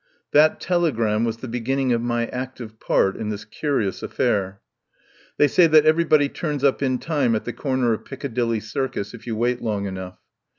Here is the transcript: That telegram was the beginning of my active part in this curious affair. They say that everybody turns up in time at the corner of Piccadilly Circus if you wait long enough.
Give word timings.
That 0.31 0.59
telegram 0.59 1.25
was 1.25 1.37
the 1.37 1.47
beginning 1.47 1.93
of 1.93 2.01
my 2.01 2.25
active 2.29 2.79
part 2.79 3.15
in 3.15 3.29
this 3.29 3.45
curious 3.45 4.01
affair. 4.01 4.59
They 5.37 5.47
say 5.47 5.67
that 5.67 5.85
everybody 5.85 6.27
turns 6.27 6.63
up 6.63 6.81
in 6.81 6.97
time 6.97 7.35
at 7.35 7.45
the 7.45 7.53
corner 7.53 7.93
of 7.93 8.03
Piccadilly 8.05 8.61
Circus 8.61 9.13
if 9.13 9.27
you 9.27 9.35
wait 9.35 9.61
long 9.61 9.85
enough. 9.85 10.17